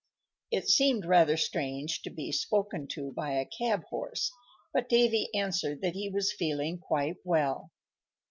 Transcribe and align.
It 0.49 0.67
seemed 0.67 1.05
rather 1.05 1.37
strange 1.37 2.01
to 2.01 2.09
be 2.09 2.31
spoken 2.31 2.87
to 2.93 3.11
by 3.15 3.33
a 3.33 3.45
cab 3.45 3.83
horse, 3.91 4.31
but 4.73 4.89
Davy 4.89 5.29
answered 5.35 5.81
that 5.81 5.93
he 5.93 6.09
was 6.09 6.33
feeling 6.33 6.79
quite 6.79 7.17
well. 7.23 7.69